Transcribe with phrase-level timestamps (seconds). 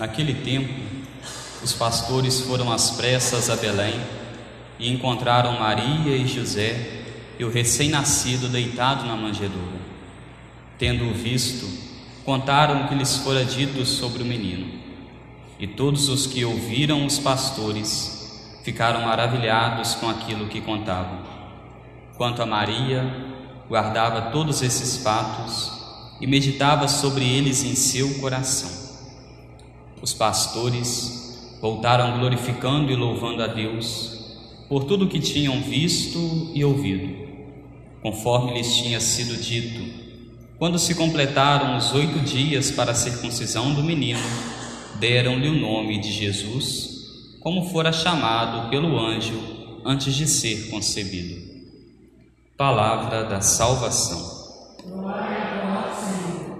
[0.00, 0.72] Naquele tempo,
[1.62, 4.00] os pastores foram às pressas a Belém
[4.78, 7.02] e encontraram Maria e José
[7.38, 9.78] e o recém-nascido deitado na manjedoura.
[10.78, 11.68] Tendo-o visto,
[12.24, 14.72] contaram o que lhes fora dito sobre o menino.
[15.58, 21.18] E todos os que ouviram os pastores ficaram maravilhados com aquilo que contavam.
[22.16, 23.04] Quanto a Maria,
[23.68, 25.70] guardava todos esses fatos
[26.22, 28.89] e meditava sobre eles em seu coração.
[30.02, 34.18] Os pastores voltaram glorificando e louvando a Deus
[34.68, 37.28] por tudo que tinham visto e ouvido,
[38.02, 40.00] conforme lhes tinha sido dito.
[40.58, 44.20] Quando se completaram os oito dias para a circuncisão do menino,
[44.98, 49.38] deram-lhe o nome de Jesus, como fora chamado pelo anjo
[49.84, 51.50] antes de ser concebido.
[52.56, 54.76] Palavra da salvação.
[54.86, 56.50] Glória a vós, Senhor.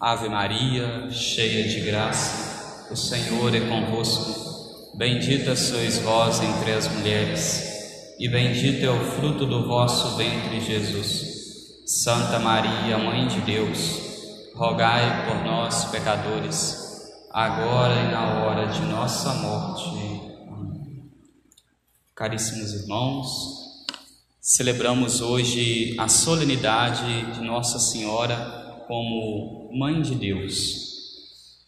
[0.00, 4.94] Ave Maria, cheia de graça, o Senhor é convosco.
[4.96, 11.82] Bendita sois vós entre as mulheres, e bendito é o fruto do vosso ventre, Jesus.
[11.84, 16.76] Santa Maria, Mãe de Deus, rogai por nós, pecadores,
[17.32, 19.88] agora e na hora de nossa morte.
[20.46, 21.10] Amém.
[22.14, 23.26] Caríssimos irmãos,
[24.40, 31.58] celebramos hoje a solenidade de Nossa Senhora como Mãe de Deus.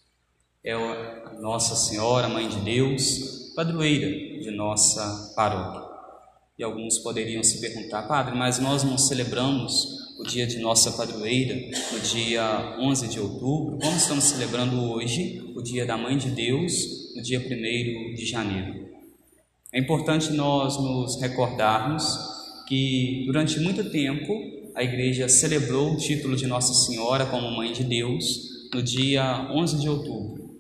[0.65, 4.09] É a Nossa Senhora, Mãe de Deus, padroeira
[4.41, 5.89] de nossa paróquia.
[6.59, 11.55] E alguns poderiam se perguntar, Padre, mas nós não celebramos o dia de nossa padroeira
[11.93, 17.15] no dia 11 de outubro, como estamos celebrando hoje o dia da Mãe de Deus
[17.15, 18.89] no dia 1 de janeiro.
[19.73, 22.05] É importante nós nos recordarmos
[22.67, 27.85] que durante muito tempo a igreja celebrou o título de Nossa Senhora como Mãe de
[27.85, 30.51] Deus no dia 11 de outubro.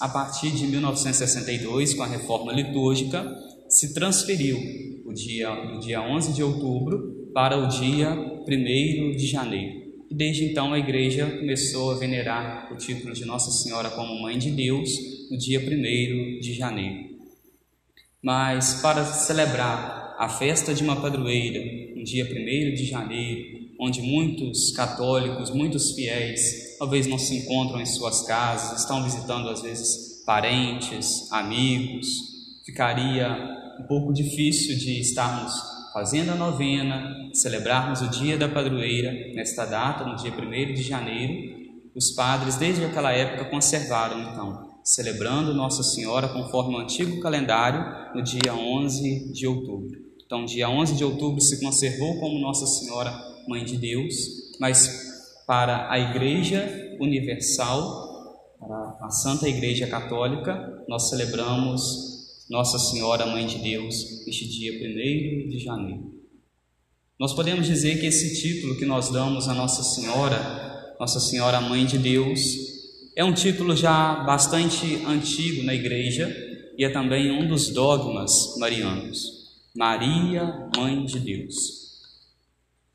[0.00, 3.36] A partir de 1962, com a reforma litúrgica,
[3.68, 4.58] se transferiu
[5.04, 9.82] o dia, do dia 11 de outubro para o dia 1 de janeiro.
[10.10, 14.38] E desde então a igreja começou a venerar o título de Nossa Senhora como Mãe
[14.38, 14.90] de Deus
[15.30, 17.12] no dia 1 de janeiro.
[18.22, 24.72] Mas para celebrar a festa de uma padroeira no dia 1 de janeiro, onde muitos
[24.72, 31.30] católicos, muitos fiéis, talvez não se encontram em suas casas, estão visitando às vezes parentes,
[31.30, 32.08] amigos,
[32.66, 33.28] ficaria
[33.80, 35.52] um pouco difícil de estarmos
[35.92, 41.62] fazendo a novena, celebrarmos o dia da padroeira nesta data, no dia 1 de janeiro.
[41.94, 48.22] Os padres, desde aquela época, conservaram então, celebrando Nossa Senhora conforme o antigo calendário, no
[48.22, 50.01] dia 11 de outubro.
[50.32, 53.12] Então, dia 11 de outubro se conservou como Nossa Senhora
[53.46, 54.14] Mãe de Deus,
[54.58, 63.46] mas para a Igreja Universal, para a Santa Igreja Católica, nós celebramos nossa Senhora Mãe
[63.46, 66.14] de Deus neste dia 1 de janeiro.
[67.20, 71.84] Nós podemos dizer que esse título que nós damos a Nossa Senhora, Nossa Senhora Mãe
[71.84, 72.40] de Deus,
[73.14, 76.34] é um título já bastante antigo na igreja
[76.78, 79.41] e é também um dos dogmas marianos.
[79.74, 81.82] Maria, Mãe de Deus.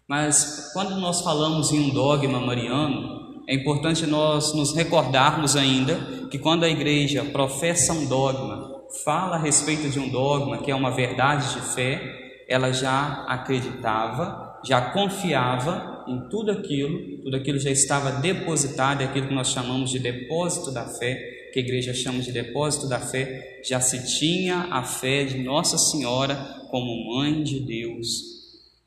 [0.08, 5.96] Mas quando nós falamos em um dogma mariano, é importante nós nos recordarmos ainda
[6.30, 10.76] que quando a igreja professa um dogma, fala a respeito de um dogma que é
[10.76, 17.72] uma verdade de fé, ela já acreditava, já confiava em tudo aquilo, tudo aquilo já
[17.72, 22.22] estava depositado, é aquilo que nós chamamos de depósito da fé, que a igreja chama
[22.22, 26.36] de depósito da fé, já se tinha a fé de Nossa Senhora
[26.70, 28.10] como mãe de Deus,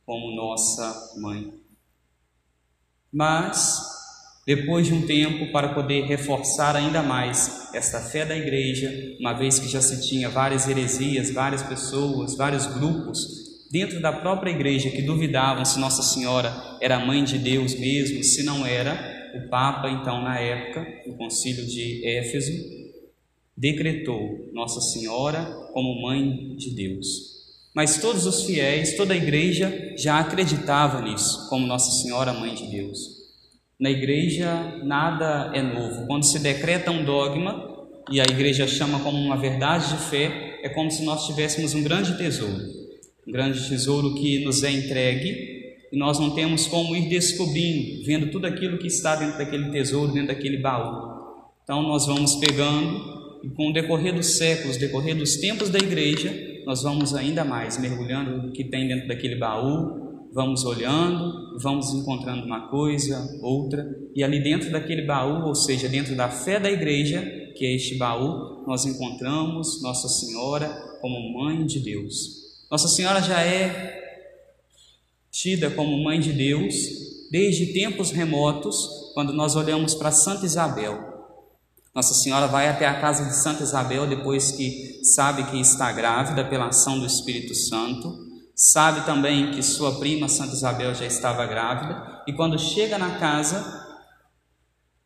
[0.04, 1.52] como nossa mãe.
[3.12, 3.80] Mas
[4.46, 8.90] depois de um tempo, para poder reforçar ainda mais esta fé da igreja,
[9.20, 14.50] uma vez que já se tinha várias heresias, várias pessoas, vários grupos dentro da própria
[14.50, 19.48] igreja que duvidavam se Nossa Senhora era mãe de Deus mesmo, se não era, o
[19.48, 22.52] Papa, então, na época, no concílio de Éfeso,
[23.56, 27.30] decretou Nossa Senhora como mãe de Deus.
[27.74, 32.66] Mas todos os fiéis, toda a igreja já acreditava nisso, como Nossa Senhora Mãe de
[32.66, 33.20] Deus.
[33.78, 36.06] Na igreja nada é novo.
[36.06, 40.68] Quando se decreta um dogma e a igreja chama como uma verdade de fé, é
[40.68, 42.62] como se nós tivéssemos um grande tesouro,
[43.26, 45.49] um grande tesouro que nos é entregue
[45.92, 50.12] e nós não temos como ir descobrindo, vendo tudo aquilo que está dentro daquele tesouro,
[50.12, 51.10] dentro daquele baú.
[51.64, 56.32] Então nós vamos pegando e com o decorrer dos séculos, decorrer dos tempos da igreja,
[56.66, 62.44] nós vamos ainda mais mergulhando no que tem dentro daquele baú, vamos olhando, vamos encontrando
[62.44, 63.84] uma coisa, outra,
[64.14, 67.22] e ali dentro daquele baú, ou seja, dentro da fé da igreja,
[67.56, 70.68] que é este baú, nós encontramos Nossa Senhora
[71.00, 72.40] como Mãe de Deus.
[72.70, 73.99] Nossa Senhora já é
[75.30, 76.74] tida como Mãe de Deus
[77.30, 81.10] desde tempos remotos, quando nós olhamos para Santa Isabel.
[81.94, 86.44] Nossa Senhora vai até a casa de Santa Isabel depois que sabe que está grávida
[86.44, 92.22] pela ação do Espírito Santo, sabe também que sua prima Santa Isabel já estava grávida,
[92.26, 93.88] e quando chega na casa,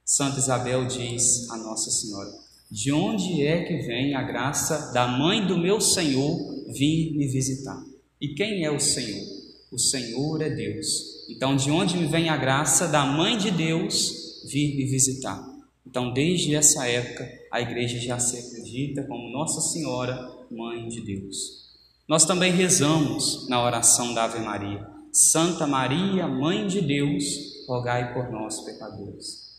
[0.04, 2.30] Santa Isabel diz a Nossa Senhora:
[2.70, 6.38] De onde é que vem a graça da mãe do meu Senhor
[6.68, 7.82] vir me visitar?
[8.20, 9.33] E quem é o Senhor?
[9.74, 11.26] O Senhor é Deus.
[11.28, 15.44] Então, de onde me vem a graça da mãe de Deus vir me visitar?
[15.84, 21.72] Então, desde essa época, a igreja já se acredita como Nossa Senhora, Mãe de Deus.
[22.06, 27.24] Nós também rezamos na oração da Ave Maria: Santa Maria, Mãe de Deus,
[27.66, 29.58] rogai por nós, pecadores.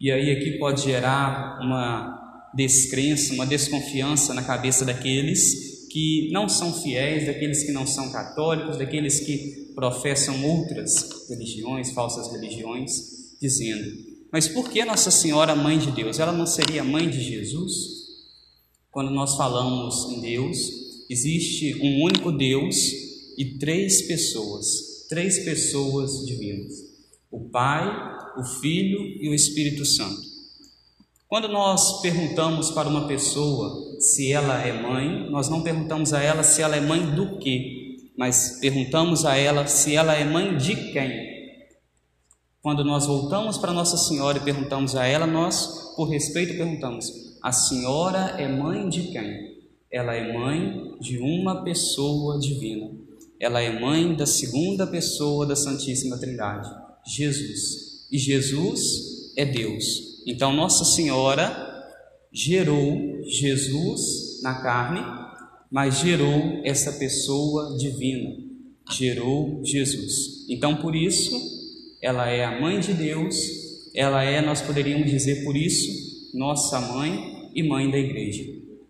[0.00, 6.72] E aí aqui pode gerar uma descrença, uma desconfiança na cabeça daqueles que não são
[6.72, 14.46] fiéis, daqueles que não são católicos, daqueles que professam outras religiões, falsas religiões, dizendo: mas
[14.46, 16.18] por que Nossa Senhora Mãe de Deus?
[16.18, 17.72] Ela não seria mãe de Jesus?
[18.90, 20.58] Quando nós falamos em Deus,
[21.08, 22.76] existe um único Deus
[23.38, 26.74] e três pessoas, três pessoas divinas:
[27.30, 27.86] o Pai,
[28.36, 30.27] o Filho e o Espírito Santo.
[31.28, 36.42] Quando nós perguntamos para uma pessoa se ela é mãe, nós não perguntamos a ela
[36.42, 40.90] se ela é mãe do quê, mas perguntamos a ela se ela é mãe de
[40.90, 41.12] quem.
[42.62, 47.52] Quando nós voltamos para Nossa Senhora e perguntamos a ela, nós, por respeito, perguntamos: a
[47.52, 49.58] senhora é mãe de quem?
[49.92, 52.90] Ela é mãe de uma pessoa divina.
[53.38, 56.68] Ela é mãe da segunda pessoa da Santíssima Trindade,
[57.06, 58.06] Jesus.
[58.10, 60.07] E Jesus é Deus.
[60.28, 61.56] Então, Nossa Senhora
[62.30, 65.00] gerou Jesus na carne,
[65.70, 68.36] mas gerou essa pessoa divina,
[68.92, 70.46] gerou Jesus.
[70.50, 71.34] Então, por isso,
[72.02, 73.36] ela é a mãe de Deus,
[73.94, 78.44] ela é, nós poderíamos dizer por isso, nossa mãe e mãe da igreja.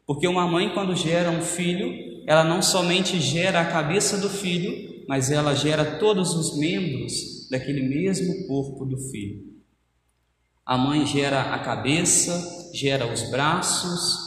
[0.05, 5.05] Porque uma mãe, quando gera um filho, ela não somente gera a cabeça do filho,
[5.07, 9.48] mas ela gera todos os membros daquele mesmo corpo do filho.
[10.69, 14.19] A mãe gera a cabeça, gera os braços,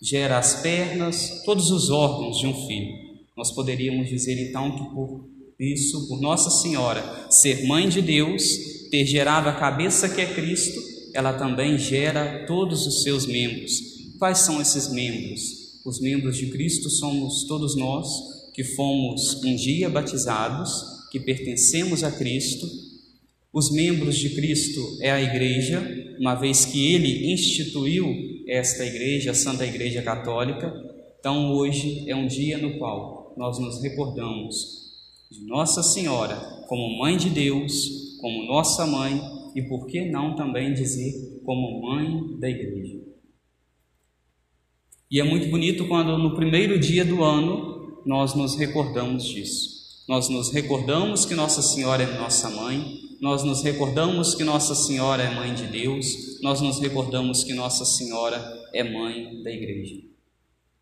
[0.00, 2.94] gera as pernas, todos os órgãos de um filho.
[3.36, 5.28] Nós poderíamos dizer então que por
[5.58, 8.44] isso, por Nossa Senhora ser mãe de Deus,
[8.88, 10.80] ter gerado a cabeça que é Cristo,
[11.12, 13.72] ela também gera todos os seus membros.
[14.16, 15.40] Quais são esses membros?
[15.84, 18.06] Os membros de Cristo somos todos nós
[18.54, 20.70] que fomos um dia batizados,
[21.10, 22.64] que pertencemos a Cristo.
[23.54, 25.80] Os membros de Cristo é a igreja,
[26.18, 28.12] uma vez que ele instituiu
[28.48, 30.74] esta igreja, a Santa Igreja Católica.
[31.20, 34.56] Então, hoje é um dia no qual nós nos recordamos
[35.30, 36.34] de Nossa Senhora
[36.66, 39.20] como Mãe de Deus, como nossa mãe
[39.54, 42.98] e por que não também dizer como mãe da igreja.
[45.08, 49.74] E é muito bonito quando no primeiro dia do ano nós nos recordamos disso.
[50.08, 55.22] Nós nos recordamos que Nossa Senhora é nossa mãe, nós nos recordamos que Nossa Senhora
[55.22, 58.38] é mãe de Deus, nós nos recordamos que Nossa Senhora
[58.70, 59.94] é mãe da igreja.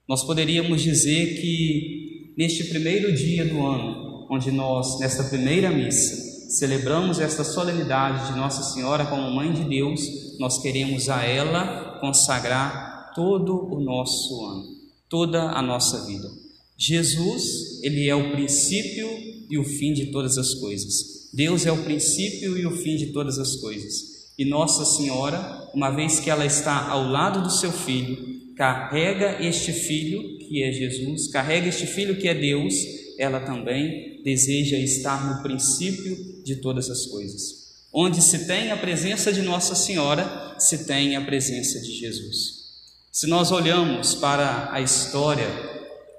[0.08, 7.20] Nós poderíamos dizer que neste primeiro dia do ano onde nós, nesta primeira missa, celebramos
[7.20, 13.72] esta solenidade de Nossa Senhora como Mãe de Deus, nós queremos a ela consagrar todo
[13.72, 14.64] o nosso ano,
[15.08, 16.28] toda a nossa vida.
[16.76, 19.08] Jesus, ele é o princípio
[19.49, 21.22] e o fim de todas as coisas.
[21.32, 23.92] Deus é o princípio e o fim de todas as coisas.
[24.38, 29.72] E Nossa Senhora, uma vez que ela está ao lado do seu filho, carrega este
[29.72, 32.74] filho que é Jesus, carrega este filho que é Deus,
[33.18, 37.62] ela também deseja estar no princípio de todas as coisas.
[37.92, 42.62] Onde se tem a presença de Nossa Senhora, se tem a presença de Jesus.
[43.10, 45.72] Se nós olhamos para a história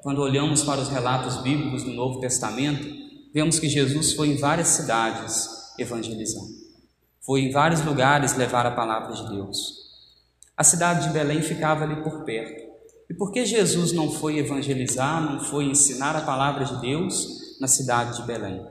[0.04, 3.03] Quando olhamos para os relatos bíblicos do Novo Testamento,
[3.34, 5.50] vemos que Jesus foi em várias cidades
[5.80, 6.64] evangelizando.
[7.26, 9.84] Foi em vários lugares levar a palavra de Deus.
[10.56, 12.72] A cidade de Belém ficava ali por perto.
[13.10, 17.68] E por que Jesus não foi evangelizar, não foi ensinar a palavra de Deus na
[17.68, 18.66] cidade de Belém?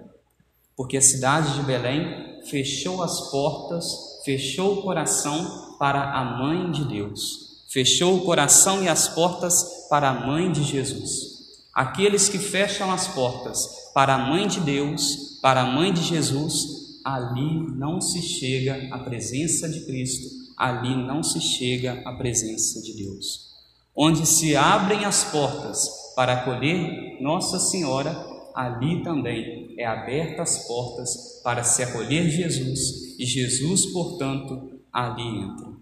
[0.77, 6.85] Porque a cidade de Belém fechou as portas, fechou o coração para a mãe de
[6.85, 11.32] Deus, fechou o coração e as portas para a mãe de Jesus.
[11.75, 17.01] Aqueles que fecham as portas para a mãe de Deus, para a mãe de Jesus,
[17.03, 22.93] ali não se chega à presença de Cristo, ali não se chega à presença de
[22.95, 23.53] Deus.
[23.97, 28.15] Onde se abrem as portas para acolher Nossa Senhora,
[28.55, 35.73] ali também é aberta as portas para se acolher Jesus e Jesus, portanto, ali entra.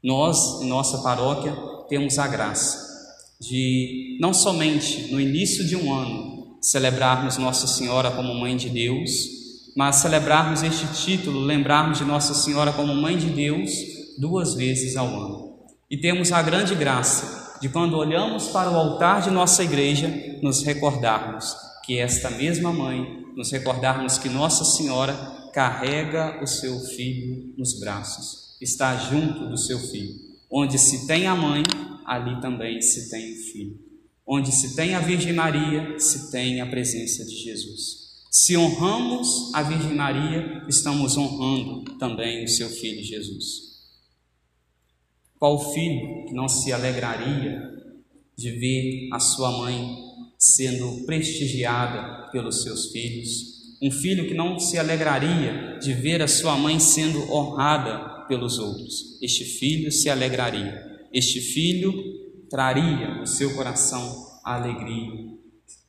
[0.00, 1.56] Nós, em nossa paróquia,
[1.88, 2.85] temos a graça
[3.40, 9.10] de não somente no início de um ano celebrarmos Nossa Senhora como Mãe de Deus,
[9.76, 13.70] mas celebrarmos este título, lembrarmos de Nossa Senhora como Mãe de Deus
[14.18, 15.56] duas vezes ao ano.
[15.90, 20.12] E temos a grande graça de quando olhamos para o altar de nossa igreja,
[20.42, 25.14] nos recordarmos que esta mesma mãe, nos recordarmos que Nossa Senhora
[25.52, 30.14] carrega o seu filho nos braços, está junto do seu filho.
[30.50, 31.62] Onde se tem a mãe,
[32.06, 33.78] ali também se tem o filho.
[34.26, 38.06] Onde se tem a Virgem Maria, se tem a presença de Jesus.
[38.30, 43.66] Se honramos a Virgem Maria, estamos honrando também o seu filho Jesus.
[45.38, 47.62] Qual filho que não se alegraria
[48.36, 49.96] de ver a sua mãe
[50.38, 53.56] sendo prestigiada pelos seus filhos?
[53.82, 59.18] Um filho que não se alegraria de ver a sua mãe sendo honrada pelos outros.
[59.22, 60.85] Este filho se alegraria.
[61.16, 61.94] Este filho
[62.50, 65.14] traria no seu coração a alegria.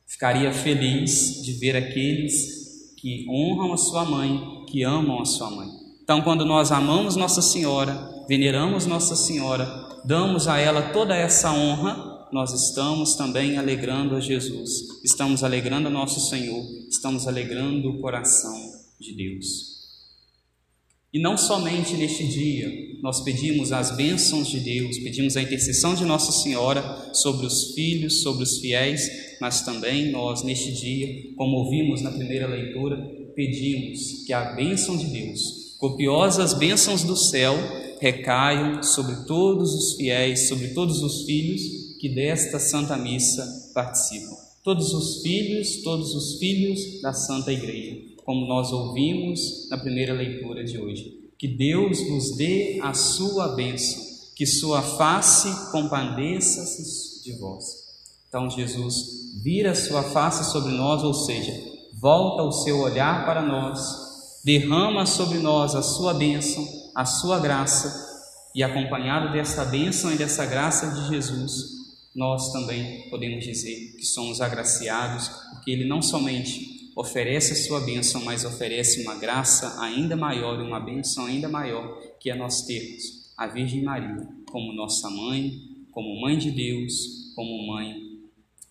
[0.06, 5.68] Ficaria feliz de ver aqueles que honram a sua mãe, que amam a sua mãe.
[6.02, 9.66] Então, quando nós amamos Nossa Senhora, veneramos Nossa Senhora,
[10.02, 15.90] damos a ela toda essa honra, nós estamos também alegrando a Jesus, estamos alegrando a
[15.90, 18.56] nosso Senhor, estamos alegrando o coração
[18.98, 19.77] de Deus.
[21.12, 22.70] E não somente neste dia
[23.02, 28.20] nós pedimos as bênçãos de Deus, pedimos a intercessão de Nossa Senhora sobre os filhos,
[28.20, 29.08] sobre os fiéis,
[29.40, 32.96] mas também nós neste dia, como ouvimos na primeira leitura,
[33.34, 37.54] pedimos que a bênção de Deus, copiosas bênçãos do céu,
[38.00, 41.62] recaiam sobre todos os fiéis, sobre todos os filhos
[41.98, 44.36] que desta Santa Missa participam.
[44.62, 50.62] Todos os filhos, todos os filhos da Santa Igreja como nós ouvimos na primeira leitura
[50.62, 51.18] de hoje.
[51.38, 54.04] Que Deus nos dê a sua bênção,
[54.36, 57.64] que sua face compadeça-se de vós.
[58.28, 61.54] Então Jesus vira sua face sobre nós, ou seja,
[61.98, 68.06] volta o seu olhar para nós, derrama sobre nós a sua bênção, a sua graça,
[68.54, 71.78] e acompanhado dessa bênção e dessa graça de Jesus,
[72.14, 78.24] nós também podemos dizer que somos agraciados, porque Ele não somente oferece a sua bênção,
[78.24, 83.46] mas oferece uma graça ainda maior, uma bênção ainda maior, que é nós termos a
[83.46, 85.60] Virgem Maria como nossa mãe,
[85.92, 87.94] como mãe de Deus, como mãe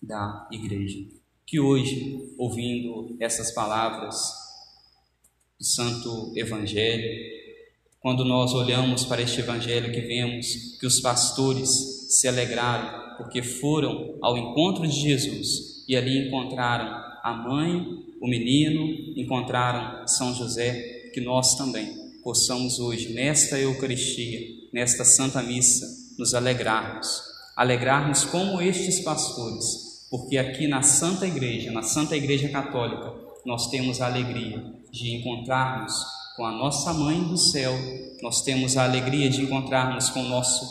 [0.02, 0.98] da igreja.
[1.46, 4.14] Que hoje, ouvindo essas palavras
[5.58, 7.08] do Santo Evangelho,
[7.98, 11.70] quando nós olhamos para este Evangelho que vemos que os pastores
[12.10, 19.14] se alegraram porque foram ao encontro de Jesus e ali encontraram a mãe o menino,
[19.16, 24.40] encontraram São José, que nós também possamos hoje, nesta Eucaristia,
[24.72, 25.86] nesta Santa Missa,
[26.18, 27.22] nos alegrarmos.
[27.56, 33.12] Alegrarmos como estes pastores, porque aqui na Santa Igreja, na Santa Igreja Católica,
[33.44, 35.92] nós temos a alegria de encontrarmos
[36.36, 37.72] com a nossa mãe do céu,
[38.22, 40.64] nós temos a alegria de encontrarmos com o nosso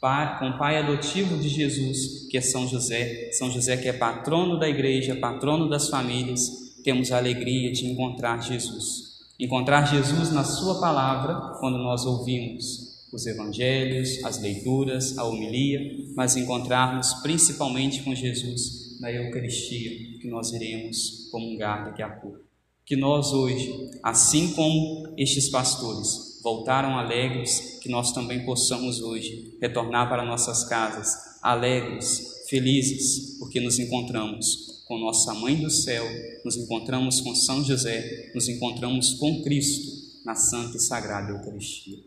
[0.00, 3.92] pai, com o pai adotivo de Jesus, que é São José, São José que é
[3.92, 9.18] patrono da igreja, patrono das famílias, temos a alegria de encontrar Jesus.
[9.38, 15.80] Encontrar Jesus na Sua palavra, quando nós ouvimos os evangelhos, as leituras, a homilia,
[16.16, 22.38] mas encontrarmos principalmente com Jesus na Eucaristia, que nós iremos comungar daqui a pouco.
[22.86, 30.08] Que nós hoje, assim como estes pastores voltaram alegres, que nós também possamos hoje retornar
[30.08, 36.04] para nossas casas alegres, felizes, porque nos encontramos com nossa Mãe do Céu,
[36.42, 41.98] nos encontramos com São José, nos encontramos com Cristo na Santa e Sagrada Eucaristia.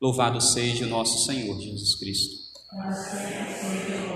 [0.00, 2.44] Louvado seja o nosso Senhor Jesus Cristo.